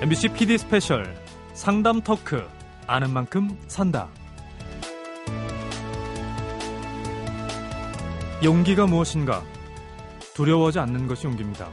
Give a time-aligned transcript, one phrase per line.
[0.00, 1.14] MBC PD 스페셜
[1.52, 2.42] 상담 토크
[2.86, 4.08] 아는 만큼 산다.
[8.42, 9.44] 용기가 무엇인가?
[10.34, 11.68] 두려워하지 않는 것이 용기입니다.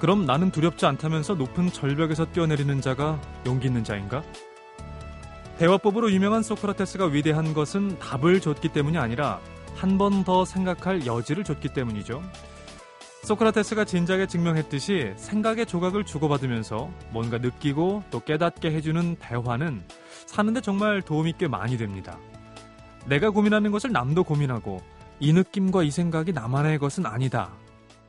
[0.00, 4.22] 그럼 나는 두렵지 않다면서 높은 절벽에서 뛰어내리는 자가 용기 있는 자인가?
[5.58, 9.40] 대화법으로 유명한 소크라테스가 위대한 것은 답을 줬기 때문이 아니라
[9.76, 12.22] 한 번 더 생각할 여지를 줬기 때문이죠.
[13.22, 19.82] 소크라테스가 진작에 증명했듯이 생각의 조각을 주고받으면서 뭔가 느끼고 또 깨닫게 해주는 대화는
[20.26, 22.18] 사는데 정말 도움이 꽤 많이 됩니다.
[23.06, 24.82] 내가 고민하는 것을 남도 고민하고
[25.20, 27.52] 이 느낌과 이 생각이 나만의 것은 아니다.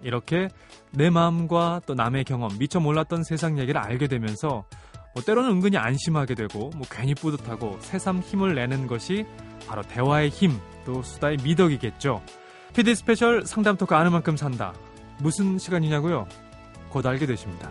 [0.02, 0.49] 이렇게
[0.91, 4.66] 내 마음과 또 남의 경험, 미처 몰랐던 세상 얘기를 알게 되면서
[5.13, 9.26] 뭐 때로는 은근히 안심하게 되고 뭐 괜히 뿌듯하고 새삼 힘을 내는 것이
[9.68, 12.21] 바로 대화의 힘, 또 수다의 미덕이겠죠.
[12.73, 14.73] PD 스페셜 상담 토크 아는 만큼 산다.
[15.20, 16.27] 무슨 시간이냐고요?
[16.90, 17.70] 곧 알게 되십니다.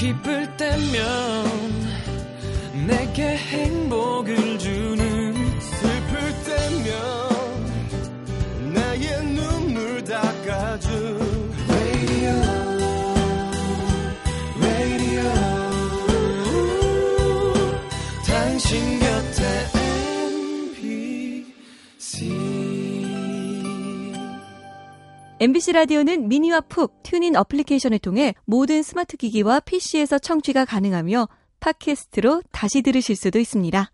[0.00, 1.44] 기쁠 때면
[2.86, 5.19] 내게 행복을 주는
[25.42, 31.28] MBC 라디오는 미니와 pooq, TuneIn 어플리케이션을 통해 모든 스마트 기기와 PC에서 청취가 가능하며
[31.60, 33.90] 팟캐스트로 다시 들으실 수도 있습니다.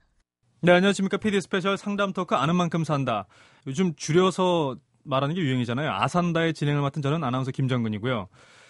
[0.62, 1.18] 네, 안녕하십니까.
[1.18, 3.28] PD 스페셜 상담 토크 아는 만큼 산다.
[3.68, 5.88] 요즘 줄여서 말하는 게 유행이잖아요.
[5.88, 8.26] 아산다의 진행을 맡은 저는 아나운서 김정근이고요.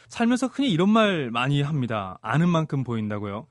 [0.08, 2.18] 살면서 흔히 이런 말 많이 합니다.
[2.20, 3.46] 아는 만큼 보인다고요.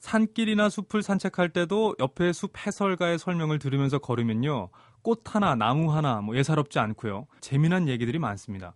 [0.00, 4.70] 산길이나 숲을 산책할 때도 옆에 숲 해설가의 설명을 들으면서 걸으면요.
[5.04, 7.26] 꽃 하나, 나무 하나, 뭐 예사롭지 않고요.
[7.40, 8.74] 재미난 얘기들이 많습니다.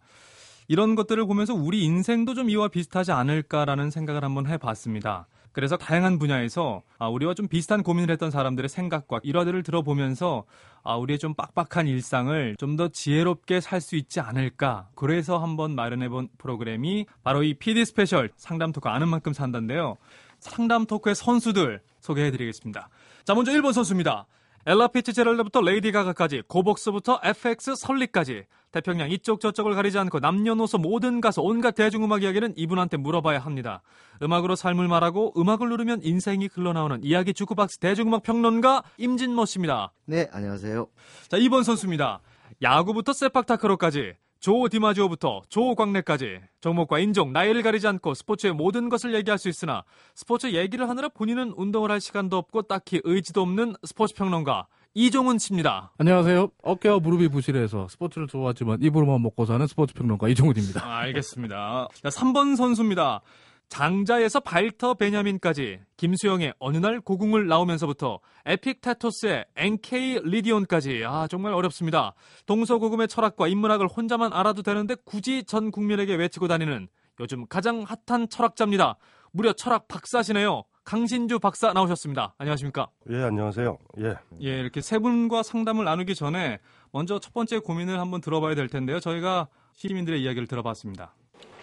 [0.69, 5.27] 이런 것들을 보면서 우리 인생도 좀 이와 비슷하지 않을까라는 생각을 한번 해봤습니다.
[5.53, 10.45] 그래서 다양한 분야에서 아, 우리와 좀 비슷한 고민을 했던 사람들의 생각과 일화들을 들어보면서
[10.85, 14.89] 아, 우리의 좀 빡빡한 일상을 좀 더 지혜롭게 살 수 있지 않을까.
[14.95, 19.97] 그래서 한번 마련해본 프로그램이 바로 이 PD 스페셜 상담 토크 아는 만큼 산다인데요.
[20.39, 22.89] 상담 토크의 선수들 소개해드리겠습니다.
[23.25, 24.27] 자, 먼저 1번 선수입니다.
[24.67, 31.41] 엘라 피츠제럴드부터 레이디 가가까지 고복수부터 FX 설리까지 태평양 이쪽 저쪽을 가리지 않고 남녀노소 모든 가수
[31.41, 33.83] 온갖 대중음악 이야기는 이분한테 물어봐야 합니다.
[34.23, 39.93] 음악으로 삶을 말하고 음악을 누르면 인생이 흘러나오는 이야기 주크박스 대중음악 평론가 임진모 씨입니다.
[40.05, 40.87] 네, 안녕하세요.
[41.29, 42.21] 자, 2번 선수입니다.
[42.61, 49.49] 야구부터 세팍타크로까지 조 디마지오부터 조광래까지 종목과 인종, 나이를 가리지 않고 스포츠의 모든 것을 얘기할 수
[49.49, 49.85] 있으나
[50.15, 55.93] 스포츠 얘기를 하느라 본인은 운동을 할 시간도 없고 딱히 의지도 없는 스포츠 평론가 이종훈 씨입니다.
[55.99, 56.51] 안녕하세요.
[56.63, 60.85] 어깨와 무릎이 부실해서 스포츠를 좋아하지만 입으로만 먹고 사는 스포츠 평론가 이종훈입니다.
[60.85, 61.89] 아, 알겠습니다.
[62.03, 63.21] 자, 3번 선수입니다.
[63.69, 72.15] 장자에서 발터 베냐민까지 김수영의 어느 날 고궁을 나오면서부터 에픽테토스의 엥케이리디온까지 아 정말 어렵습니다.
[72.47, 76.89] 동서고금의 철학과 인문학을 혼자만 알아도 되는데 굳이 전 국민에게 외치고 다니는
[77.21, 78.97] 요즘 가장 핫한 철학자입니다.
[79.33, 80.65] 무려 철학 박사시네요.
[80.85, 82.35] 강신주 박사 나오셨습니다.
[82.39, 82.89] 안녕하십니까?
[83.11, 86.59] 예 안녕하세요 예 예, 이렇게 세 분과 상담을 나누기 전에
[86.93, 88.99] 먼저 첫 번째 고민을 한번 들어봐야 될 텐데요.
[88.99, 91.15] 저희가 시민들의 이야기를 들어봤습니다.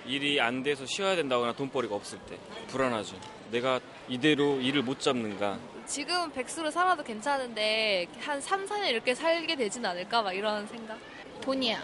[0.07, 3.15] 일이 안 돼서 쉬어야 된다거나 돈벌이가 없을 때 불안하죠.
[3.51, 5.57] 내가 이대로 일을 못 잡는가.
[5.85, 10.97] 지금 백수로 살아도 괜찮은데 한 3, 4년 이렇게 살게 되진 않을까 막 이런 생각.
[11.41, 11.83] 돈이야.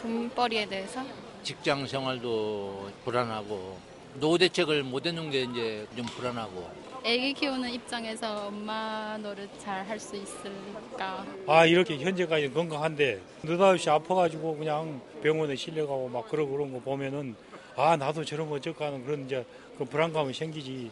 [0.00, 1.02] 돈벌이에 대해서.
[1.42, 3.78] 직장 생활도 불안하고
[4.14, 6.68] 노후 대책을 못 해놓은 게 이제 좀 불안하고
[7.04, 11.24] 아기 키우는 입장에서 엄마 노릇 잘 할 수 있을까?
[11.46, 17.36] 아 이렇게 현재까지 건강한데 느닷없이 아파가지고 그냥 병원에 실려가고 막 그러고 그런 거 보면은
[17.78, 19.46] 아 나도 저런 거 어쩔까 하는 그런 이제
[19.78, 20.90] 그 불안감이 생기지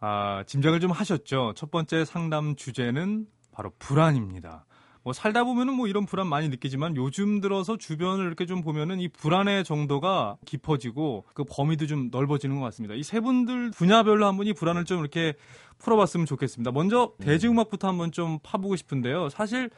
[0.00, 1.54] 아, 짐작을 좀 하셨죠.
[1.56, 4.64] 첫 번째 상담 주제는 바로 불안입니다.
[5.02, 9.08] 뭐 살다 보면은 뭐 이런 불안 많이 느끼지만 요즘 들어서 주변을 이렇게 좀 보면은 이
[9.08, 12.94] 불안의 정도가 깊어지고 그 범위도 좀 넓어지는 것 같습니다.
[12.94, 15.34] 이 세 분들 분야별로 한번 이 불안을 좀 이렇게
[15.78, 16.70] 풀어봤으면 좋겠습니다.
[16.70, 19.28] 먼저 대중음악부터 한번 좀 파보고 싶은데요.
[19.30, 19.70] 사실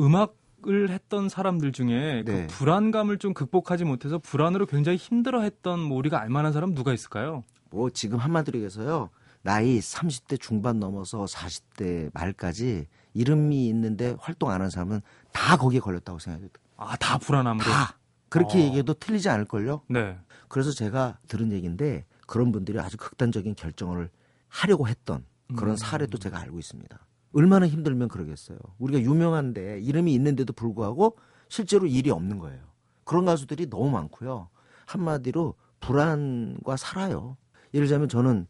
[0.00, 0.34] 음악
[0.66, 2.46] 을 했던 사람들 중에 그 네.
[2.48, 7.44] 불안감을 좀 극복하지 못해서 불안으로 굉장히 힘들어했던 뭐 우리가 알만한 사람 누가 있을까요?
[7.70, 9.10] 뭐 지금 한마디로 얘기해서요.
[9.42, 16.18] 나이 30대 중반 넘어서 40대 말까지 이름이 있는데 활동 안 한 사람은 다 거기에 걸렸다고
[16.18, 16.48] 생각해요.
[16.78, 17.64] 아, 다 불안함으로.
[17.64, 17.98] 다.
[18.28, 18.62] 그렇게 어.
[18.62, 19.82] 얘기해도 틀리지 않을 걸요?
[19.88, 20.18] 네.
[20.48, 24.10] 그래서 제가 들은 얘기인데 그런 분들이 아주 극단적인 결정을
[24.48, 25.24] 하려고 했던
[25.54, 25.76] 그런 음.
[25.76, 26.98] 사례도 제가 알고 있습니다.
[27.36, 28.58] 얼마나 힘들면 그러겠어요.
[28.78, 31.18] 우리가 유명한데 이름이 있는데도 불구하고
[31.50, 32.62] 실제로 일이 없는 거예요.
[33.04, 34.48] 그런 가수들이 너무 많고요.
[34.86, 37.36] 한마디로 불안과 살아요.
[37.74, 38.46] 예를 들자면 저는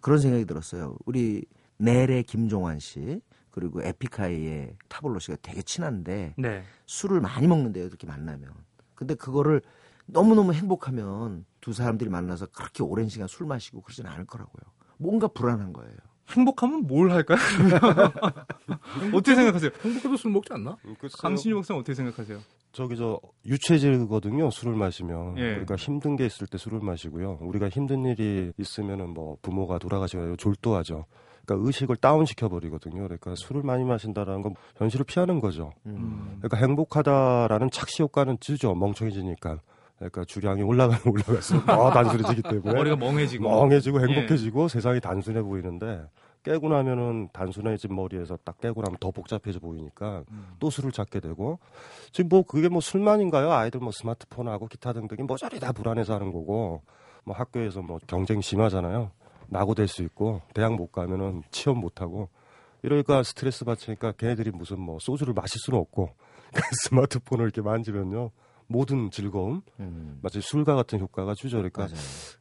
[0.00, 0.96] 그런 생각이 들었어요.
[1.04, 1.44] 우리
[1.76, 3.20] 넬의 김종환 씨
[3.50, 6.64] 그리고 에픽하이의 타블로 씨가 되게 친한데 네.
[6.86, 7.84] 술을 많이 먹는데요.
[7.84, 8.54] 이렇게 만나면.
[8.94, 9.60] 근데 그거를
[10.06, 14.62] 너무너무 행복하면 두 사람들이 만나서 그렇게 오랜 시간 술 마시고 그러진 않을 거라고요.
[14.96, 15.98] 뭔가 불안한 거예요.
[16.30, 17.38] 행복하면 뭘 할까요?
[19.14, 19.70] 어떻게 생각하세요?
[19.82, 20.76] 행복해도 술 먹지 않나?
[21.18, 22.38] 강신희 목사님 어떻게 생각하세요?
[22.72, 24.50] 저기 저 유체질거든요.
[24.50, 25.42] 술을 마시면 예.
[25.50, 27.38] 그러니까 힘든 게 있을 때 술을 마시고요.
[27.40, 31.06] 우리가 힘든 일이 있으면은 뭐 부모가 돌아가시면 졸도하죠.
[31.44, 33.02] 그러니까 의식을 다운 시켜 버리거든요.
[33.02, 35.72] 그러니까 술을 많이 마신다라는 건 현실을 피하는 거죠.
[35.86, 36.38] 음.
[36.40, 38.74] 그러니까 행복하다라는 착시 효과는 주죠.
[38.74, 39.60] 멍청해지니까.
[40.00, 43.48] 그러니까 주량이 올라가면 올라갈수록 더 단순해지기 때문에 머리가 멍해지고.
[43.48, 44.06] 멍해지고 예.
[44.06, 46.06] 행복해지고 세상이 단순해 보이는데
[46.42, 50.54] 깨고 나면은 단순해진 머리에서 딱 깨고 나면 더 복잡해져 보이니까 음.
[50.58, 51.58] 또 술을 찾게 되고
[52.12, 53.52] 지금 뭐 그게 뭐 술만인가요?
[53.52, 56.80] 아이들 뭐 스마트폰하고 기타 등등이 모조리 다 불안해서 하는 거고
[57.24, 59.10] 뭐 학교에서 뭐 경쟁 심하잖아요.
[59.48, 62.30] 낙오될 수 있고 대학 못 가면은 취업 못 하고
[62.82, 66.08] 이러니까 스트레스 받으니까 걔네들이 무슨 뭐 소주를 마실 수는 없고
[66.54, 68.30] 그 스마트폰을 이렇게 만지면요
[68.70, 70.20] 모든 즐거움 음.
[70.22, 71.56] 마치 술과 같은 효과가 주죠.
[71.56, 71.94] 그러니까 맞아요.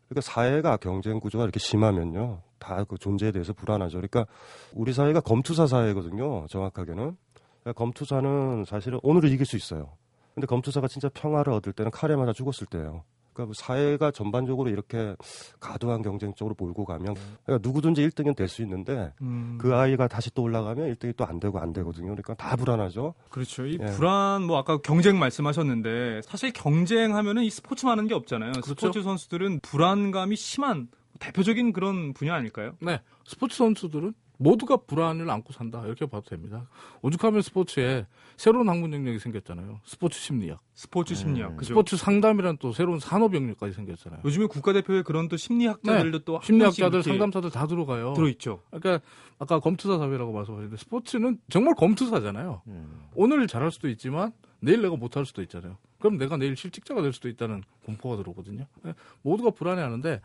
[0.07, 2.43] 그러니까 사회가 경쟁 구조가 이렇게 심하면요.
[2.59, 3.97] 다 그 존재에 대해서 불안하죠.
[3.97, 4.27] 그러니까
[4.73, 6.45] 우리 사회가 검투사 사회거든요.
[6.47, 7.17] 정확하게는.
[7.63, 9.97] 그러니까 검투사는 사실은 오늘을 이길 수 있어요.
[10.35, 13.03] 근데 검투사가 진짜 평화를 얻을 때는 칼에 맞아 죽었을 때예요.
[13.39, 15.15] 그러니까 뭐 사회가 전반적으로 이렇게
[15.61, 17.15] 가도한 경쟁 적으로 몰고 가면
[17.45, 19.59] 그러니까 누구든지 1등은 될 수 있는데 음.
[19.61, 22.07] 그 아이가 다시 또 올라가면 1등이 또 안 되고 안 되거든요.
[22.07, 23.13] 그러니까 다 불안하죠.
[23.29, 23.67] 그렇죠.
[23.67, 23.85] 이 예.
[23.91, 28.53] 불안 뭐 아까 경쟁 말씀하셨는데 사실 경쟁하면은 이 스포츠만 하는 게 없잖아요.
[28.53, 28.67] 그렇죠.
[28.73, 30.87] 스포츠 선수들은 불안감이 심한
[31.19, 32.73] 대표적인 그런 분야 아닐까요?
[32.81, 32.99] 네.
[33.25, 35.85] 스포츠 선수들은 모두가 불안을 안고 산다.
[35.85, 36.67] 이렇게 봐도 됩니다.
[37.01, 38.07] 오죽하면 스포츠에
[38.37, 39.81] 새로운 학문 영역이 생겼잖아요.
[39.83, 40.61] 스포츠 심리학.
[40.73, 41.57] 스포츠 심리학.
[41.57, 41.67] 그죠?
[41.67, 44.21] 스포츠 상담이라는 또 새로운 산업 영역까지 생겼잖아요.
[44.23, 46.45] 요즘에 국가대표에 그런 또 심리학자들도 또 네.
[46.45, 48.13] 심리학자들, 한 명씩 이렇게 상담사들 다 들어가요.
[48.13, 48.61] 들어있죠.
[48.71, 49.05] 그러니까
[49.39, 52.61] 아까 검투사 사회라고 말씀하셨는데 스포츠는 정말 검투사잖아요.
[52.67, 53.07] 음.
[53.15, 54.31] 오늘 잘할 수도 있지만
[54.61, 55.77] 내일 내가 못할 수도 있잖아요.
[55.99, 58.65] 그럼 내가 내일 실직자가 될 수도 있다는 공포가 들어오거든요.
[58.83, 60.21] 네, 모두가 불안해하는데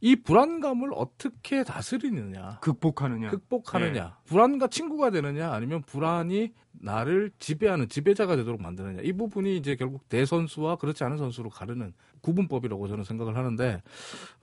[0.00, 3.30] 이 불안감을 어떻게 다스리느냐, 극복하느냐.
[3.30, 9.02] 극복하느냐, 불안과 친구가 되느냐, 아니면 불안이 나를 지배하는 지배자가 되도록 만드느냐.
[9.02, 13.82] 이 부분이 이제 결국 대선수와 그렇지 않은 선수로 가르는 구분법이라고 저는 생각을 하는데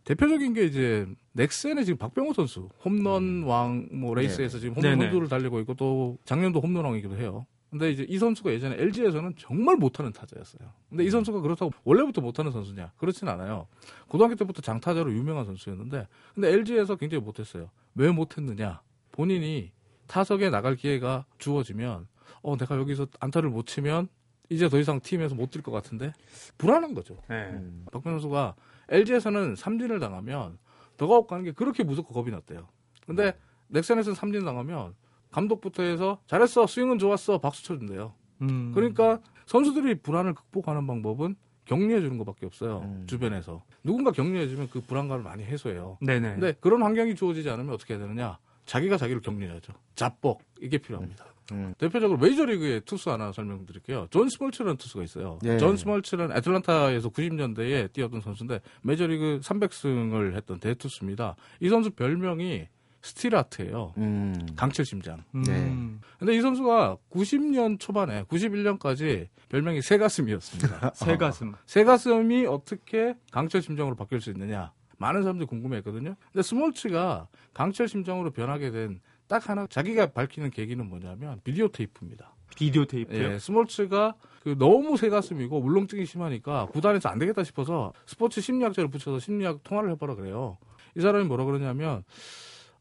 [0.04, 5.00] 대표적인 게 이제 넥센의 지금 박병호 선수 홈런 왕 뭐 레이스에서 지금 홈런 음.
[5.00, 5.12] 네네.
[5.12, 7.46] 선두를 달리고 있고 또 작년도 홈런 왕이기도 해요.
[7.75, 10.69] 근데 이제 이 선수가 예전에 LG에서는 정말 못하는 타자였어요.
[10.88, 12.94] 근데 이 선수가 그렇다고 원래부터 못하는 선수냐?
[12.95, 13.68] 그렇진 않아요.
[14.07, 17.69] 고등학교 때부터 장타자로 유명한 선수였는데, 근데 LG에서 굉장히 못했어요.
[17.95, 18.81] 왜 못했느냐?
[19.12, 19.74] 본인이
[20.07, 22.07] 타석에 나갈 기회가 주어지면,
[22.44, 24.07] 어, 내가 여기서 안타를 못 치면
[24.48, 26.13] 이제 더 이상 팀에서 못 뛸 것 같은데
[26.57, 27.21] 불안한 거죠.
[27.28, 27.50] 네.
[27.51, 27.86] 음.
[27.92, 28.56] 박병호 선수가
[28.88, 30.60] LG에서는 삼진을 당하면
[30.95, 32.69] 더가웃 가는 게 그렇게 무섭고 겁이 났대요.
[33.06, 33.33] 근데
[33.68, 34.95] 넥센에서는 삼진 당하면
[35.35, 38.13] 감독부터 해서 잘했어 스윙은 좋았어 박수 쳐준대요.
[38.41, 38.71] 음.
[38.73, 41.35] 그러니까 선수들이 불안을 극복하는 방법은
[41.65, 42.81] 격려해 주는 것밖에 없어요.
[42.85, 43.05] 음.
[43.07, 45.97] 주변에서 누군가 격려해 주면 그 불안감을 많이 해소해요.
[46.01, 46.33] 네네.
[46.33, 48.37] 근데 그런 환경이 주어지지 않으면 어떻게 해야 되느냐?
[48.65, 49.73] 자기가 자기를 격려해야죠.
[49.95, 51.25] 자뻑 이게 필요합니다.
[51.51, 51.73] 음.
[51.77, 54.07] 대표적으로 메이저리그의 투수 하나 설명드릴게요.
[54.09, 55.37] 존 스몰츠라는 투수가 있어요.
[55.44, 55.57] 네.
[55.57, 61.35] 존 스몰츠는 애틀란타에서 90년대에 뛰었던 선수인데 메이저리그 300승을 했던 대투수입니다.
[61.59, 62.68] 이 선수 별명이
[63.06, 63.94] steel heart예요.
[63.97, 64.33] 음.
[64.56, 65.24] 강철 심장.
[65.35, 65.44] 음.
[65.44, 65.76] 네.
[66.18, 70.92] 근데 이 선수가 90년 초반에 91년까지 별명이 새가슴이었습니다.
[70.95, 71.54] 새 가슴.
[71.68, 74.71] 새가슴이 어떻게 강철 심장으로 바뀔 수 있느냐?
[74.97, 76.16] 많은 사람들이 궁금해했거든요.
[76.31, 82.35] 근데 스몰츠가 강철 심장으로 변하게 된 딱 하나 자기가 밝히는 계기는 뭐냐면 비디오 테이프입니다.
[82.56, 83.24] 비디오 테이프요.
[83.33, 89.64] 예, 스몰츠가 그 너무 새가슴이고 울렁증이 심하니까 구단에서 안 되겠다 싶어서 스포츠 심리학자를 붙여서 심리학
[89.64, 90.59] 통화를 해보라 그래요.
[90.95, 92.04] 이 사람이 뭐라 그러냐면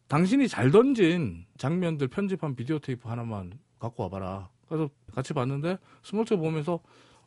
[0.09, 4.49] 당신이 잘 던진 장면들 편집한 비디오 테이프 하나만 갖고 와봐라.
[4.69, 6.81] 그래서 같이 봤는데 스몰츠 보면서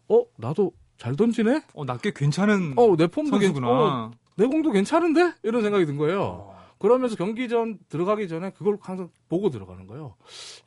[0.10, 1.62] 어 나도 잘 던지네?
[1.74, 3.67] 어, 나 꽤 괜찮은 어내 폼도 괜, 선수구나.
[3.69, 5.34] 어, 내 공도 괜찮은데?
[5.43, 6.53] 이런 생각이 든 거예요.
[6.79, 10.15] 그러면서 경기 전 들어가기 전에 그걸 항상 보고 들어가는 거예요.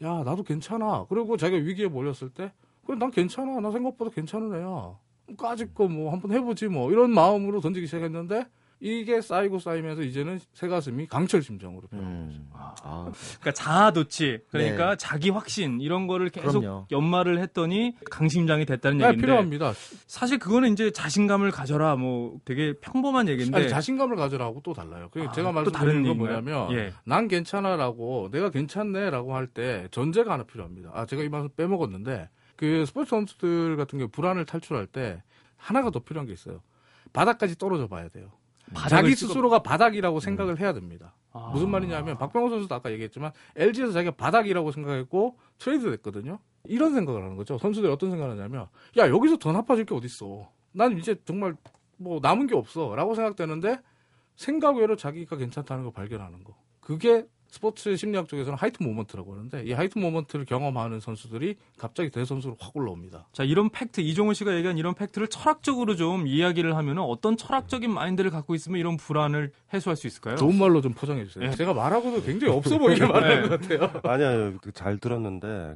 [0.03, 1.07] 야 나도 괜찮아.
[1.09, 2.53] 그리고 자기가 위기에 몰렸을 때
[2.85, 3.61] 그래 난 괜찮아.
[3.61, 4.99] 나 생각보다 괜찮은 애야.
[5.39, 8.47] 까짓 거 뭐 한번 해보지 뭐 이런 마음으로 던지기 시작했는데
[8.83, 12.39] 이게 쌓이고 쌓이면서 이제는 새 가슴이 강철 심장으로 변한 거죠.
[12.39, 12.49] 음.
[12.55, 14.97] 아, 그러니까 자아 도취, 그러니까 네.
[14.99, 16.87] 자기 확신 이런 거를 계속 그럼요.
[16.91, 19.73] 연마를 했더니 강심장이 됐다는 네, 얘기인데 필요합니다.
[20.07, 25.09] 사실 그거는 이제 자신감을 가져라 뭐 되게 평범한 얘기인데 아니, 자신감을 가져라고 또 달라요.
[25.13, 26.17] 그 아, 제가 또 다른 말씀드리는 건?
[26.17, 26.93] 뭐냐면 예.
[27.05, 30.91] 난 괜찮아라고 내가 괜찮네라고 할 때 전제가 하나 필요합니다.
[30.95, 35.23] 아 제가 이 말씀 빼먹었는데 그 스포츠 선수들 같은 경우 불안을 탈출할 때
[35.57, 36.63] 하나가 더 필요한 게 있어요.
[37.13, 38.31] 바닥까지 떨어져 봐야 돼요.
[38.89, 41.15] 자기 스스로가 바닥이라고 생각을 해야 됩니다.
[41.33, 41.51] 아.
[41.53, 46.39] 무슨 말이냐면 박병호 선수도 아까 얘기했지만 LG에서 자기가 바닥이라고 생각했고 트레이드 됐거든요.
[46.65, 47.59] 이런 생각을 하는 거죠.
[47.59, 48.67] 선수들이 어떤 생각을 하냐면
[48.99, 50.51] 야 여기서 더 나빠질 게 어딨어.
[50.73, 51.57] 난 이제 정말
[51.97, 53.79] 뭐 남은 게 없어라고 생각되는데
[54.37, 56.57] 생각 외로 자기가 괜찮다는 걸 발견하는 거.
[56.81, 62.77] 그게 스포츠 심리학 쪽에서는 white moment라고 하는데 이 white moment를 경험하는 선수들이 갑자기 대선수로 확
[62.77, 63.27] 올라옵니다.
[63.33, 68.31] 자, 이런 팩트, 이종훈 씨가 얘기한 이런 팩트를 철학적으로 좀 이야기를 하면 어떤 철학적인 마인드를
[68.31, 70.37] 갖고 있으면 이런 불안을 해소할 수 있을까요?
[70.37, 71.51] 좋은 말로 좀 포장해 주세요.
[71.51, 71.57] 네.
[71.57, 74.01] 제가 말하고도 굉장히 없어 보이게 말하는 것 같아요.
[74.05, 75.75] 아니요, 그잘 들었는데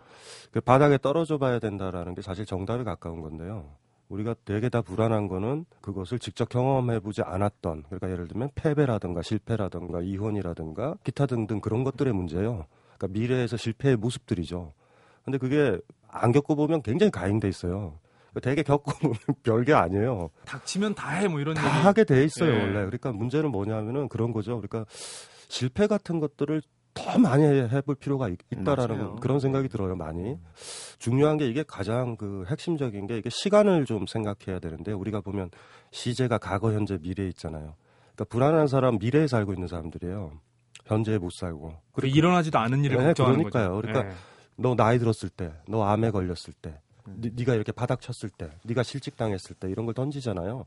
[0.53, 3.75] 그 바닥에 떨어져 봐야 된다라는 게 사실 정답에 가까운 건데요.
[4.15, 10.95] 우리가 되게 다 불안한 거는 그것을 직접 경험해보지 않았던 그러니까 예를 들면 패배라든가 실패라든가 이혼이라든가
[11.05, 12.67] 기타 등등 그런 것들의 문제예요.
[12.97, 14.73] 그러니까 미래에서 실패의 모습들이죠.
[15.25, 15.79] 근데 그게
[16.09, 17.99] 안 겪어보면 굉장히 가행돼 있어요.
[18.31, 20.31] 그러니까 되게 겪어보면 별게 아니에요.
[20.45, 21.71] 닥치면 다 해, 뭐 이런 다 얘기.
[21.79, 22.59] 하게 돼 있어요 예.
[22.59, 22.73] 원래.
[22.85, 24.61] 그러니까 문제는 뭐냐면은 그런 거죠.
[24.61, 24.85] 그러니까
[25.49, 26.63] 실패 같은 것들을
[26.95, 29.17] 더 많이 해- 해볼 필요가 있, 다라는 맞아요.
[29.17, 30.39] 그런 생각이 들어요 많이.
[30.99, 35.51] 중요한 게 이게 가장 그 핵심적인 게 이게 시간을 좀 생각해야 되는데 우리가 보면
[35.91, 37.75] 시제가 과거, 현재, 미래 있잖아요.
[38.15, 40.33] 그러니까 불안한 사람 미래에 살고 있는 사람들이에요.
[40.87, 41.75] 현재에 못 살고.
[41.93, 43.75] 그 일어나지도 않은 일을 네, 걱정하는 그러니까요.
[43.75, 43.81] 거죠.
[43.89, 44.17] 그러니까 예.
[44.57, 48.83] 너 나이 들었을 때, 너 암에 걸렸을 때, 니- 네가 이렇게 바닥 쳤을 때, 네가
[48.85, 50.65] 실직당했을 때 이런 걸 던지잖아요.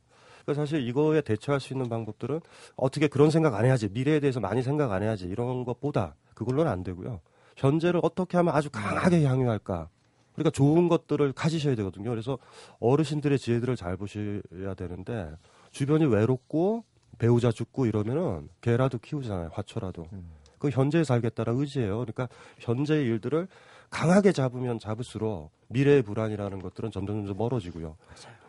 [0.47, 2.39] 그러니까 사실 이거에 대처할 수 있는 방법들은
[2.77, 6.83] 어떻게 그런 생각 안 해야지, 미래에 대해서 많이 생각 안 해야지 이런 것보다 그걸로는 안
[6.83, 7.19] 되고요.
[7.57, 9.89] 현재를 어떻게 하면 아주 강하게 향유할까.
[10.33, 12.09] 그러니까 좋은 것들을 가지셔야 되거든요.
[12.11, 12.37] 그래서
[12.79, 15.31] 어르신들의 지혜들을 잘 보셔야 되는데
[15.71, 16.85] 주변이 외롭고
[17.17, 19.49] 배우자 죽고 이러면은 개라도 키우잖아요.
[19.51, 20.07] 화초라도.
[20.59, 21.97] 그 현재에 살겠다라 의지예요.
[21.97, 23.47] 그러니까 현재의 일들을
[23.89, 27.97] 강하게 잡으면 잡을수록 미래의 불안이라는 것들은 점점 점점 멀어지고요.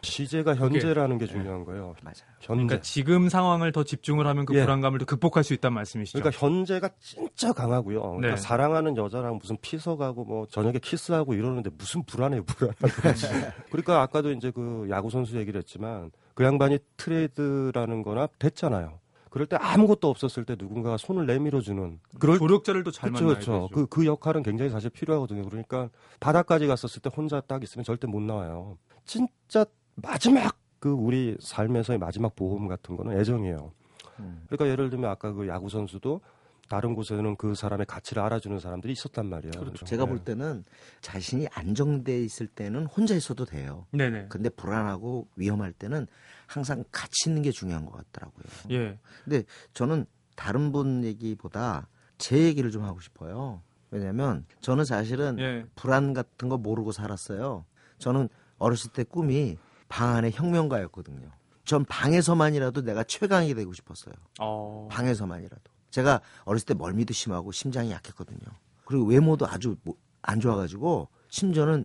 [0.03, 1.95] 시제가 현재라는 게 중요한 거예요.
[2.03, 2.15] 맞아요.
[2.41, 2.65] 현재.
[2.65, 4.63] 그러니까 지금 상황을 더 집중을 하면 그 예.
[4.63, 6.19] 불안감을 더 극복할 수 있다는 말씀이시죠.
[6.19, 8.01] 그러니까 현재가 진짜 강하고요.
[8.01, 8.37] 그러니까 네.
[8.37, 12.87] 사랑하는 여자랑 무슨 피서가고 뭐 저녁에 키스하고 이러는데 무슨 불안해요, 불안하고.
[13.71, 19.01] 그러니까 아까도 이제 그 야구 선수 얘기를 했지만 그 양반이 트레이드라는 거나 됐잖아요.
[19.31, 23.35] 그럴 때 아무것도 없었을 때 누군가가 손을 내밀어 주는 그럴 조력자를 또 잘 만나야.
[23.35, 23.69] 되죠.
[23.75, 25.45] 그, 그 역할은 굉장히 사실 필요하거든요.
[25.45, 28.79] 그러니까 바닥까지 갔었을 때 혼자 딱 있으면 절대 못 나와요.
[29.05, 29.67] 진짜
[30.03, 33.73] 마지막 그 우리 삶에서의 마지막 보험 같은 거는 애정이에요.
[34.21, 34.43] 음.
[34.47, 36.21] 그러니까 예를 들면 아까 그 야구 선수도
[36.69, 39.53] 다른 곳에는 그 사람의 가치를 알아주는 사람들이 있었단 말이에요.
[39.53, 39.87] 그렇죠.
[39.87, 40.11] 제가 네.
[40.11, 40.65] 볼 때는
[41.01, 43.87] 자신이 안정돼 있을 때는 혼자 있어도 돼요.
[43.93, 44.27] 네네.
[44.29, 46.07] 근데 불안하고 위험할 때는
[46.47, 48.45] 항상 같이 있는 게 중요한 것 같더라고요.
[48.71, 48.99] 예.
[49.25, 50.05] 근데 저는
[50.37, 51.89] 다른 분 얘기보다
[52.19, 53.63] 제 얘기를 좀 하고 싶어요.
[53.91, 55.65] 왜냐면 저는 사실은 예.
[55.75, 57.65] 불안 같은 거 모르고 살았어요.
[57.99, 58.29] 저는
[58.59, 59.57] 어렸을 때 꿈이
[59.89, 61.29] 방 안에 혁명가였거든요.
[61.65, 64.15] 전 방에서만이라도 내가 최강이 되고 싶었어요.
[64.41, 64.89] 어.
[64.91, 65.63] 방에서만이라도.
[65.91, 68.39] 제가 어렸을 때 멀미도 심하고 심장이 약했거든요.
[68.85, 71.85] 그리고 외모도 아주 뭐- 안 좋아가지고 심지어는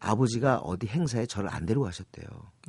[0.00, 2.26] 아버지가 어디 행사에 저를 안 데려가셨대요.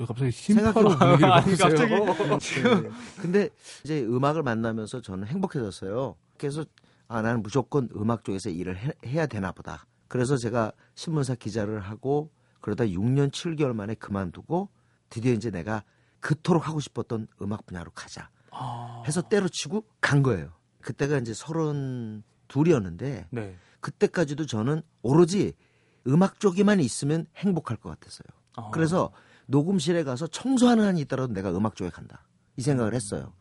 [0.08, 2.06] 갑자기 심파로 분위기를 아니, 바꾸세요.
[2.06, 2.90] 갑자기 네.
[3.22, 3.50] 근데
[3.84, 6.16] 이제 음악을 만나면서 저는 행복해졌어요.
[6.38, 6.64] 그래서
[7.08, 9.86] 아 나는 무조건 음악 쪽에서 일을 해, 야 되나 보다.
[10.08, 12.30] 그래서 제가 신문사 기자를 하고
[12.64, 14.70] 그러다 6년 7개월 만에 그만두고
[15.10, 15.84] 드디어 이제 내가
[16.22, 18.30] 그토록 하고 싶었던 음악 분야로 가자
[19.06, 20.54] 해서 때려치고 간 거예요.
[20.82, 23.58] 그때가 이제 서른 둘이었는데 네.
[23.82, 25.54] 그때까지도 저는 오로지
[26.08, 28.28] 음악 쪽에만 있으면 행복할 것 같았어요.
[28.56, 28.70] 아.
[28.72, 29.12] 그래서
[29.48, 32.26] 녹음실에 가서 청소하는 한이 있더라도 내가 음악 쪽에 간다.
[32.56, 33.34] 이 생각을 했어요.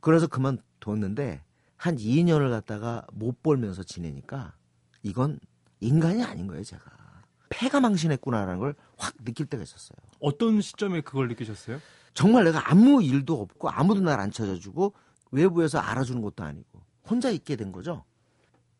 [0.00, 1.44] 그래서 그만뒀는데
[1.76, 4.56] 한 2년을 갖다가 못 벌면서 지내니까
[5.02, 5.38] 이건
[5.78, 7.03] 인간이 아닌 거예요, 제가.
[7.50, 9.96] 폐가 망신했구나라는 걸 확 느낄 때가 있었어요.
[10.20, 11.80] 어떤 시점에 그걸 느끼셨어요?
[12.14, 14.94] 정말 내가 아무 일도 없고 아무도 날 안 찾아주고
[15.32, 18.04] 외부에서 알아주는 것도 아니고 혼자 있게 된 거죠.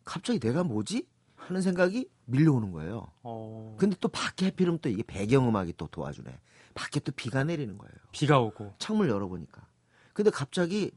[0.05, 1.05] 갑자기 내가 뭐지?
[1.35, 3.11] 하는 생각이 밀려오는 거예요.
[3.23, 3.75] 어.
[3.77, 6.39] 근데 또 밖에 해피름 또 이게 배경음악이 또 도와주네.
[6.73, 7.93] 밖에 또 비가 내리는 거예요.
[8.11, 8.75] 비가 오고.
[8.79, 9.67] 창문 열어보니까.
[10.13, 10.91] 근데 갑자기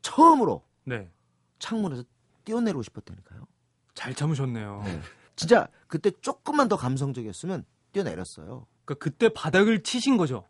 [0.00, 1.10] 처음으로 네.
[1.58, 2.04] 창문에서
[2.44, 3.46] 뛰어내리고 싶었다니까요.
[3.94, 4.82] 잘 참으셨네요.
[5.36, 8.66] 진짜 그때 조금만 더 감성적이었으면 뛰어내렸어요.
[8.84, 10.46] 그러니까 그때 바닥을 치신 거죠.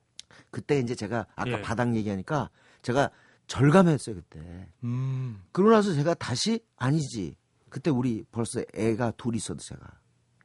[0.50, 1.62] 그때 이제 제가 아까 예.
[1.62, 2.50] 바닥 얘기하니까
[2.82, 3.10] 제가
[3.46, 4.68] 절감했어요 그때.
[4.84, 5.42] 음.
[5.52, 7.36] 그러고 나서 제가 다시 아니지.
[7.68, 9.80] 그때 우리 벌써 애가 둘 있어도 제가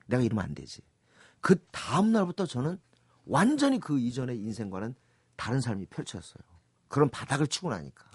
[0.08, 0.82] 내가 이러면 안 되지.
[1.41, 2.79] 그 다음 날부터 저는
[3.25, 4.96] 완전히 그 이전의 인생과는
[5.36, 6.44] 다른 삶이 펼쳐졌어요.
[6.88, 8.06] 그런 바닥을 치고 나니까.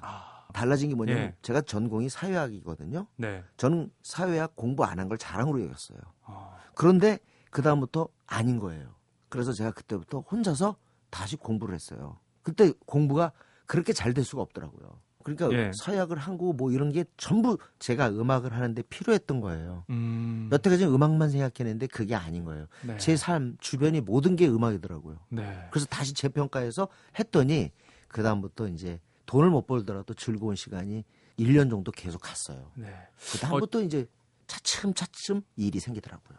[0.52, 1.34] 달라진 게 뭐냐면 예.
[1.42, 3.06] 제가 전공이 사회학이거든요.
[3.16, 3.42] 네.
[3.56, 5.98] 저는 사회학 공부 안 한 걸 자랑으로 여겼어요.
[6.24, 6.56] 아.
[6.74, 7.18] 그런데
[7.50, 8.94] 그 다음부터 아닌 거예요.
[9.28, 10.76] 그래서 제가 그때부터 혼자서
[11.10, 12.18] 다시 공부를 했어요.
[12.42, 13.32] 그때 공부가
[13.66, 15.00] 그렇게 잘 될 수가 없더라고요.
[15.24, 15.70] 그러니까 예.
[15.72, 19.84] 서약을 하고 뭐 이런 게 전부 제가 음악을 하는데 필요했던 거예요.
[19.90, 20.48] 음.
[20.50, 22.66] 여태까지 음악만 생각했는데 그게 아닌 거예요.
[22.82, 22.96] 네.
[22.98, 25.18] 제삶 주변이 모든 게 음악이더라고요.
[25.28, 25.68] 네.
[25.70, 27.70] 그래서 다시 재평가해서 했더니
[28.08, 28.98] 그 다음부터 이제
[29.32, 31.04] 돈을 못 벌더라도 즐거운 시간이
[31.38, 32.70] 1년 정도 계속 갔어요.
[32.74, 32.88] 네.
[33.32, 34.06] 그 다음부터 이제
[34.46, 36.36] 차츰차츰 일이 생기더라고요.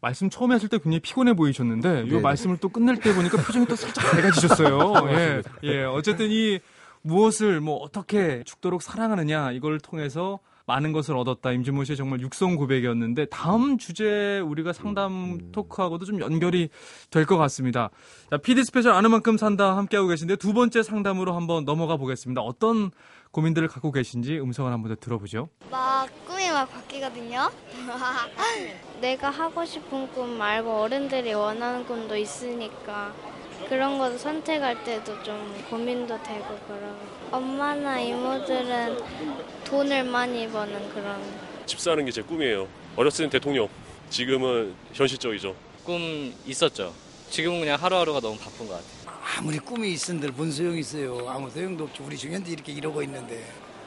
[0.00, 2.10] 말씀 처음에 하실 때 굉장히 피곤해 보이셨는데 이.
[2.10, 4.94] 말씀을 또 끝낼 때 보니까 표정이 또 살짝 밝아지셨어요.
[5.14, 5.42] 예.
[5.62, 5.84] 예.
[5.84, 6.58] 어쨌든 이
[7.02, 11.52] 무엇을 뭐 어떻게 죽도록 사랑하느냐 이걸 통해서 많은 것을 얻었다.
[11.52, 16.70] 임진모 씨의 정말 육성 고백이었는데 다음 주제 우리가 상담 토크하고도 좀 연결이
[17.10, 17.90] 될 것 같습니다.
[18.30, 22.40] 자, PD 스페셜 아는 만큼 산다 함께하고 계신데 두 번째 상담으로 한번 넘어가 보겠습니다.
[22.42, 22.90] 어떤
[23.30, 25.48] 고민들을 갖고 계신지 음성을 한번 더 들어보죠.
[25.70, 27.50] 막 꿈이 막 바뀌거든요.
[29.00, 33.12] 내가 하고 싶은 꿈 말고 어른들이 원하는 꿈도 있으니까
[33.68, 36.96] 그런 것도 선택할 때도 좀 고민도 되고 그러고
[37.30, 38.98] 엄마나 이모들은
[39.64, 41.20] 돈을 많이 버는 그런
[41.66, 42.68] 집 사는 게 제 꿈이에요.
[42.96, 43.68] 어렸을 땐 대통령,
[44.10, 45.54] 지금은 현실적이죠.
[45.84, 46.92] 꿈 있었죠.
[47.30, 49.14] 지금은 그냥 하루하루가 너무 바쁜 것 같아요.
[49.38, 51.26] 아무리 꿈이 있은들 뭔 소용이 있어요.
[51.28, 52.04] 아무 소용도 없죠.
[52.04, 53.44] 우리 중현도 이렇게 이러고 있는데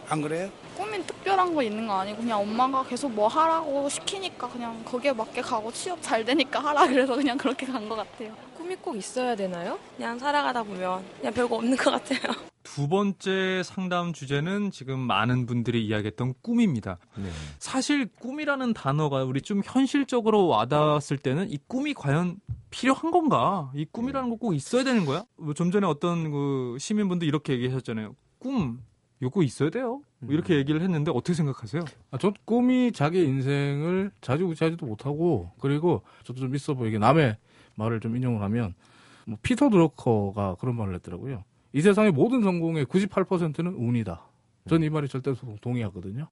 [0.10, 0.50] 안 그래요?
[0.76, 5.42] 꿈이 특별한 거 있는 거 아니고 그냥 엄마가 계속 뭐 하라고 시키니까 그냥 거기에 맞게
[5.42, 8.36] 가고 취업 잘 되니까 하라 그래서 그냥 그렇게 간 것 같아요.
[8.58, 9.80] 꿈이 꼭 있어야 되나요?
[9.96, 12.20] 그냥 살아가다 보면 그냥 별거 없는 것 같아요.
[12.64, 16.98] 두 번째 상담 주제는 지금 많은 분들이 이야기했던 꿈입니다.
[17.16, 17.30] 네.
[17.60, 22.38] 사실 꿈이라는 단어가 우리 좀 현실적으로 와닿았을 때는 이 꿈이 과연
[22.70, 23.72] 필요한 건가?
[23.74, 25.24] 이 꿈이라는 거 꼭 있어야 되는 거야?
[25.38, 28.16] 뭐좀 전에 어떤 그 시민분도 이렇게 얘기하셨잖아요.
[28.40, 28.82] 꿈
[29.22, 30.02] 요거 있어야 돼요.
[30.20, 31.84] 뭐 이렇게 얘기를 했는데 어떻게 생각하세요?
[32.12, 37.38] 아, 전 꿈이 자기 인생을 자주구지하지도 못하고 그리고 저도 좀 있어 보이게 남의
[37.78, 38.74] 말을 좀 인용을 하면
[39.26, 41.44] 뭐 피터 드러커가 그런 말을 했더라고요.
[41.74, 44.22] 이 세상의 모든 성공의 98%는 운이다.
[44.70, 46.28] 전 이 말이 절대 동의하거든요.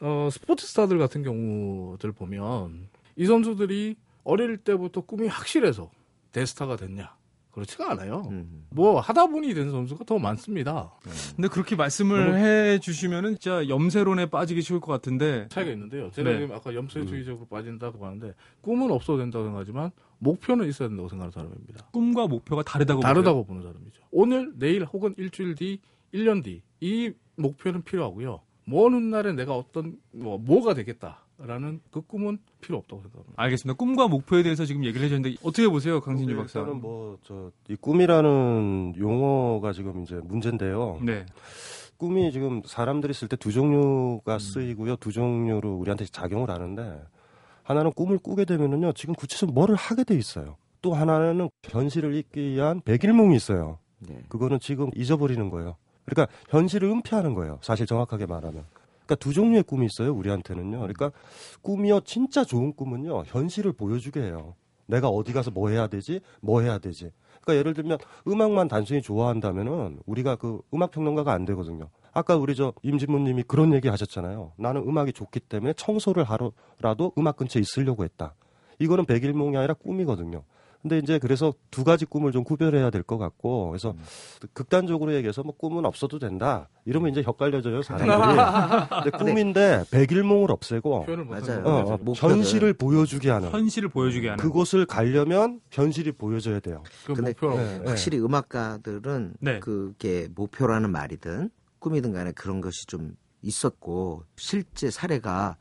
[0.00, 5.90] 어, 스포츠 스타들 같은 경우들 보면 이 선수들이 어릴 때부터 꿈이 확실해서
[6.30, 7.12] 대스타가 됐냐?
[7.52, 8.22] 그렇지가 않아요.
[8.70, 10.92] 뭐 하다 보니 된 선수가 더 많습니다.
[11.36, 16.10] 근데 그렇게 말씀을 해 주시면은 진짜 염세론에 빠지기 쉬울 것 같은데 차이가 있는데요.
[16.10, 16.40] 제가 네.
[16.40, 21.86] 지금 아까 염세주의적으로 빠진다고 하는데 꿈은 없어도 된다고 생각하지만 목표는 있어야 된다고 생각하는 사람입니다.
[21.92, 24.02] 꿈과 목표가 다르다고 다르다고 보는 사람이죠.
[24.10, 25.80] 오늘, 내일 혹은 일주일 뒤,
[26.14, 28.40] 1년 뒤 이 목표는 필요하고요.
[28.64, 33.34] 먼 훗날에 내가 어떤 뭐 뭐가 되겠다 라는 그 꿈은 필요 없다고 생각합니다.
[33.36, 33.76] 알겠습니다.
[33.76, 36.60] 꿈과 목표에 대해서 지금 얘기를 해줬는데 어떻게 보세요, 강신주 박사?
[36.60, 41.00] 일단은 뭐저 이 꿈이라는 용어가 지금 이제 문제인데요.
[41.02, 41.26] 네.
[41.96, 44.96] 꿈이 지금 사람들이 쓸 때 두 종류가 쓰이고요.
[44.96, 47.02] 두 종류로 우리한테 작용을 하는데
[47.62, 48.92] 하나는 꿈을 꾸게 되면은요.
[48.92, 50.56] 지금 구체적으로 뭐를 하게 돼 있어요.
[50.80, 53.78] 또 하나는 현실을 잊기 위한 백일몽이 있어요.
[54.28, 55.76] 그거는 지금 잊어버리는 거예요.
[56.04, 57.58] 그러니까 현실을 은폐하는 거예요.
[57.62, 58.64] 사실 정확하게 말하면.
[59.04, 60.12] 그러니까 두 종류의 꿈이 있어요.
[60.14, 60.78] 우리한테는요.
[60.78, 61.12] 그러니까
[61.62, 62.00] 꿈이요.
[62.00, 63.24] 진짜 좋은 꿈은요.
[63.26, 64.54] 현실을 보여주게 해요.
[64.86, 66.20] 내가 어디 가서 뭐 해야 되지?
[66.40, 67.10] 뭐 해야 되지?
[67.40, 71.88] 그러니까 예를 들면 음악만 단순히 좋아한다면은 우리가 그 음악 평론가가 안 되거든요.
[72.12, 74.52] 아까 우리 저 임진모님이 그런 얘기 하셨잖아요.
[74.56, 78.34] 나는 음악이 좋기 때문에 청소를 하러라도 음악 근처에 있으려고 했다.
[78.78, 80.44] 이거는 백일몽이 아니라 꿈이거든요.
[80.82, 83.94] 근데 이제 그래서 두 가지 꿈을 좀 구별해야 될 것 같고 그래서
[84.52, 91.62] 극단적으로 얘기해서 뭐 꿈은 없어도 된다 이러면 이제 헷갈려져요 사람들이 근데 꿈인데 백일몽을 없애고 맞아요.
[91.64, 91.98] 어, 어.
[92.00, 92.36] 목표를.
[92.36, 96.82] 현실을 보여주게 하는 현실을 보여주게 하는 그곳을 가려면 현실이 보여져야 돼요.
[97.06, 99.60] 근데 네, 확실히 음악가들은 네.
[99.60, 105.56] 그게 목표라는 말이든 꿈이든 간에 그런 것이 좀 있었고 실제 사례가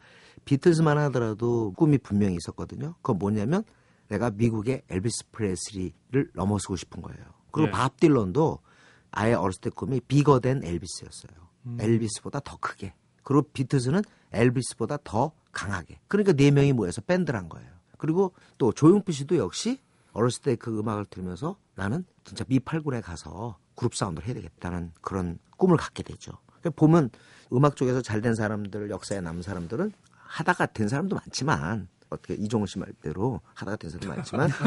[0.46, 2.96] 비틀즈만 하더라도 꿈이 분명히 있었거든요.
[3.02, 3.64] 그건 뭐냐면
[4.12, 7.24] 내가 미국의 엘비스 프레슬리를 넘어서고 싶은 거예요.
[7.52, 7.72] 그리고 네.
[7.72, 8.60] 밥 딜런도
[9.12, 11.48] 아예 어렸을 때 꿈이 bigger than 엘비스였어요.
[11.68, 11.78] 음.
[11.80, 12.94] 엘비스보다 더 크게.
[13.24, 14.02] 그리고 비틀즈는
[14.34, 16.00] 엘비스보다 더 강하게.
[16.10, 17.70] 그러니까 네 명이 모여서 밴드를 한 거예요.
[17.98, 19.80] 그리고 또 조용필 씨도 역시
[20.12, 25.78] 어렸을 때 그 음악을 들으면서 나는 진짜 미팔군에 가서 그룹 사운드를 해야 되겠다는 그런 꿈을
[25.78, 26.34] 갖게 되죠.
[26.48, 27.10] 그러니까 보면
[27.54, 32.78] 음악 쪽에서 잘 된 사람들, 역사에 남은 사람들은 하다가 된 사람도 많지만 어떻게 이종훈 씨
[32.78, 34.50] 말대로 하다가 된 사람도 많지만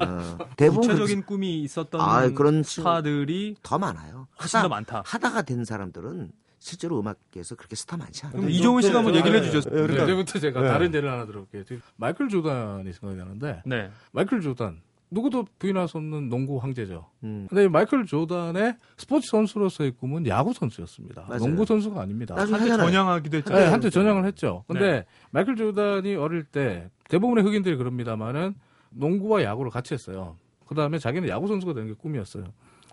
[0.00, 4.26] 어, 대부분 구체적인 꿈이 있었던 아, 그런 스타들이 더 많아요.
[4.40, 5.02] 훨씬 더 많다.
[5.06, 8.36] 하다가 된 사람들은 실제로 음악계에서 그렇게 스타 많지 않아요.
[8.38, 9.72] 그럼 이종훈 씨가 한번 얘기를 해주셨어요.
[9.74, 10.68] 네, 그러니까- 이제부터 제가 네.
[10.68, 11.64] 다른 예를 하나 들어볼게요.
[11.96, 13.90] 마이클 조단이 생각이 나는데 네.
[14.12, 17.06] 마이클 조단 누구도 부인할 수 없는 농구 황제죠.
[17.24, 17.46] 음.
[17.48, 21.22] 근데 이 마이클 조단의 스포츠 선수로서의 꿈은 야구 선수였습니다.
[21.28, 21.38] 맞아요.
[21.38, 22.36] 농구 선수가 아닙니다.
[22.36, 22.68] 한때.
[22.86, 23.64] 전향하기도 했잖아요.
[23.64, 24.64] 네, 한때 전향을 했죠.
[24.68, 25.04] 근데 네.
[25.32, 28.54] 마이클 조단이 어릴 때 대부분의 흑인들이 그럽니다만은
[28.90, 30.36] 농구와 야구를 같이 했어요.
[30.66, 32.44] 그 다음에 자기는 야구 선수가 되는 게 꿈이었어요.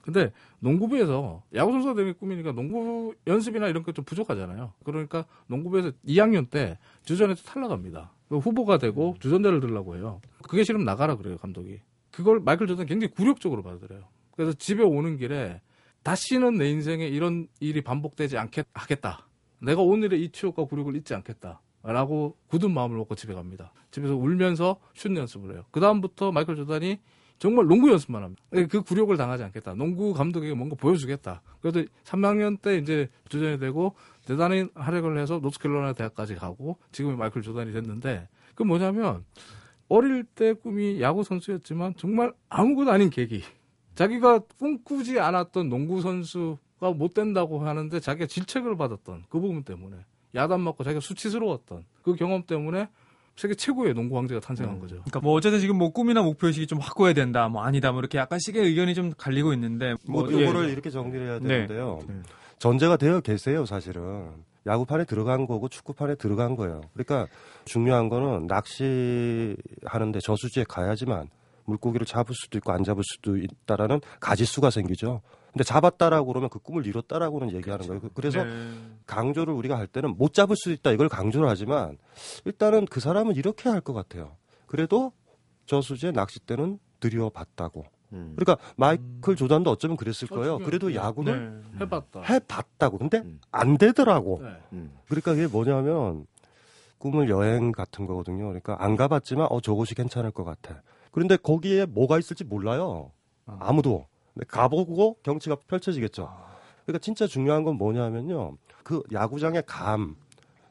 [0.02, 4.72] 근데 농구부에서 야구 선수가 되는 게 꿈이니까 농구 연습이나 이런 게 좀 부족하잖아요.
[4.84, 8.12] 그러니까 농구부에서 2학년 때 주전에서 탈락합니다.
[8.30, 10.22] 그 후보가 되고 주전자를 들라고 해요.
[10.48, 11.80] 그게 싫으면 나가라 그래요 감독이.
[12.18, 14.02] 그걸 마이클 조던 굉장히 굴욕적으로 받아들여요.
[14.32, 15.62] 그래서 집에 오는 길에
[16.02, 19.28] 다시는 내 인생에 이런 일이 반복되지 않겠 하겠다.
[19.60, 21.62] 내가 오늘의 이 추억과 굴욕을 잊지 않겠다.
[21.84, 23.72] 라고 굳은 마음을 먹고 집에 갑니다.
[23.92, 25.66] 집에서 울면서 슛 연습을 해요.
[25.70, 26.98] 그 다음부터 마이클 조단이
[27.38, 28.42] 정말 농구 연습만 합니다.
[28.50, 29.76] 그 굴욕을 당하지 않겠다.
[29.76, 31.44] 농구 감독에게 뭔가 보여주겠다.
[31.62, 33.94] 그래서 3학년 때 이제 주전이 되고
[34.26, 39.24] 대단히 활약을 해서 노스캐롤라이나 대학까지 가고 지금의 마이클 조단이 됐는데 그 뭐냐면
[39.90, 43.44] 어릴 때 꿈이 야구 선수였지만 정말 아무것도 아닌 계기.
[43.96, 49.96] 자기가 꿈꾸지 않았던 농구 선수가 못 된다고 하는데 자기가 질책을 받았던 그 부분 때문에
[50.36, 52.90] 야단 맞고 자기가 수치스러웠던 그 경험 때문에
[53.36, 54.96] 세계 최고의 농구 황제가 탄생한 거죠.
[54.96, 58.18] 그러니까 뭐 어쨌든 지금 뭐 꿈이나 목표 의식이 좀 확고해야 된다, 뭐 아니다, 뭐 이렇게
[58.18, 60.44] 약간씩의 의견이 좀 갈리고 있는데 뭐 예.
[60.44, 61.48] 요거를 이렇게 정리를 해야 네.
[61.48, 62.00] 되는데요.
[62.58, 64.32] 전제가 되어 계세요, 사실은.
[64.68, 66.82] 야구판에 들어간 거고 축구판에 들어간 거예요.
[66.94, 67.28] 그러니까
[67.66, 71.30] 중요한 거는 낚시하는데 저수지에 가야지만
[71.66, 75.22] 물고기를 잡을 수도 있고 안 잡을 수도 있다라는 가지수가 생기죠.
[75.52, 78.02] 근데 잡았다라고 그러면 그 꿈을 이뤘다라고는 얘기하는 거예요.
[78.02, 78.74] 그- 그래서 네.
[79.06, 81.98] 강조를 우리가 할 때는 못 잡을 수 있다 이걸 강조를 하지만
[82.46, 84.36] 일단은 그 사람은 이렇게 할 것 같아요.
[84.68, 85.12] 그래도
[85.66, 87.86] 저수지에 낚싯대는 들여봤다고.
[88.10, 90.60] 그러니까 마이클 조단도 어쩌면 그랬을 거예요.
[90.60, 92.22] 그래도 야구는 네, 해봤다.
[92.22, 92.98] 해봤다고.
[92.98, 94.42] 근데 안 되더라고.
[94.44, 94.88] 네.
[95.08, 96.26] 그러니까 그게 뭐냐면
[96.98, 98.46] 꿈을 여행 같은 거거든요.
[98.46, 100.82] 그러니까 안 가봤지만 어 저곳이 괜찮을 것 같아.
[101.12, 103.12] 그런데 거기에 뭐가 있을지 몰라요.
[103.46, 104.08] 아무도.
[104.34, 106.32] 근데 가보고 경치가 펼쳐지겠죠.
[106.86, 108.58] 그러니까 진짜 중요한 건 뭐냐면요.
[108.84, 110.16] 그 야구장의 감,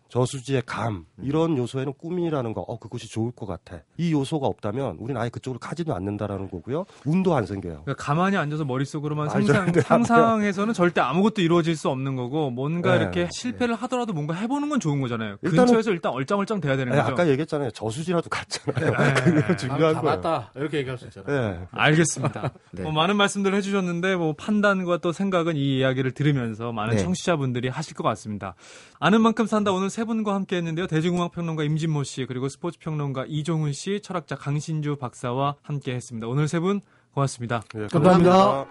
[0.08, 3.80] 저수지의 감 이런 요소에는 꿈이라는 거, 어 그곳이 좋을 것 같아.
[3.96, 6.86] 이 요소가 없다면 우리는 아예 그쪽으로 가지도 않는다라는 거고요.
[7.04, 7.82] 운도 안 생겨요.
[7.84, 9.72] 그러니까 가만히 앉아서 머릿속으로만 아, 상상.
[9.82, 13.02] 상상해서는 절대 아무것도 이루어질 수 없는 거고 뭔가 네.
[13.02, 15.36] 이렇게 실패를 하더라도 뭔가 해보는 건 좋은 거잖아요.
[15.42, 17.12] 일단은- 근처에서 일단 얼짱얼짱 돼야 되는 아니, 거죠.
[17.12, 17.70] 아까 얘기했잖아요.
[17.72, 18.90] 저수지라도 갔잖아요.
[18.90, 19.14] 네.
[19.42, 19.94] 그게 중요한 거예요.
[19.94, 21.50] 가봤다 이렇게 얘기할 수 있잖아요.
[21.52, 21.60] 네.
[21.72, 22.52] 알겠습니다.
[22.72, 22.82] 네.
[22.82, 27.02] 뭐 많은 말씀들을 해주셨는데 뭐 판단과 또 생각은 이 이야기를 들으면서 많은 네.
[27.02, 28.54] 청취자분들이 하실 것 같습니다.
[29.00, 30.88] 아는 만큼 산다 오늘 세 분과 함께 했는데요.
[30.88, 36.26] 대중음악 평론가 임진모 씨 그리고 스포츠 평론가 이종훈 씨, 철학자 강신주 박사와 함께 했습니다.
[36.26, 36.82] 오늘 세 분
[37.14, 37.62] 고맙습니다.
[37.74, 38.66] 네, 감사합니다.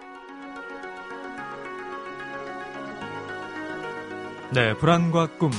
[4.54, 5.50] 네, 불안과 꿈.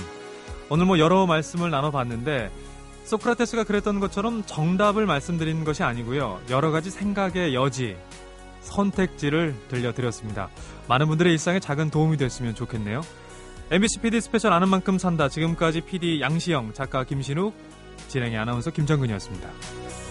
[0.70, 2.52] 오늘 뭐 여러 말씀을 나눠봤는데
[3.02, 6.42] 소크라테스가 그랬던 것처럼 정답을 말씀드리는 것이 아니고요.
[6.48, 7.96] 여러 가지 생각의 여지,
[8.60, 10.48] 선택지를 들려드렸습니다.
[10.86, 13.00] 많은 분들의 일상에 작은 도움이 됐으면 좋겠네요.
[13.68, 15.28] MBC PD 스페셜 아는 만큼 산다.
[15.28, 17.52] 지금까지 PD 양시영, 작가 김신욱,
[18.06, 20.05] 진행의 아나운서 김정근이었습니다.